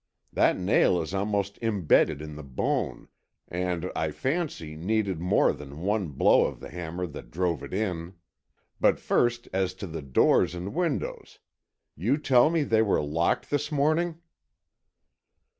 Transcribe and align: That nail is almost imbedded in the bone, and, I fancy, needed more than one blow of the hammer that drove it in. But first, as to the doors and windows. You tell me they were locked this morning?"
That 0.33 0.57
nail 0.57 0.99
is 0.99 1.13
almost 1.13 1.59
imbedded 1.61 2.23
in 2.23 2.35
the 2.35 2.41
bone, 2.43 3.07
and, 3.47 3.91
I 3.95 4.09
fancy, 4.09 4.75
needed 4.75 5.19
more 5.19 5.53
than 5.53 5.81
one 5.83 6.07
blow 6.07 6.45
of 6.47 6.59
the 6.59 6.71
hammer 6.71 7.05
that 7.05 7.29
drove 7.29 7.61
it 7.61 7.71
in. 7.71 8.15
But 8.79 8.99
first, 8.99 9.47
as 9.53 9.75
to 9.75 9.85
the 9.85 10.01
doors 10.01 10.55
and 10.55 10.73
windows. 10.73 11.37
You 11.95 12.17
tell 12.17 12.49
me 12.49 12.63
they 12.63 12.81
were 12.81 12.99
locked 12.99 13.51
this 13.51 13.71
morning?" 13.71 14.17